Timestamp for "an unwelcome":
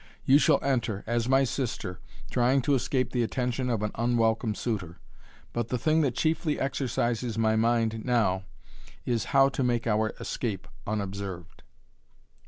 3.83-4.55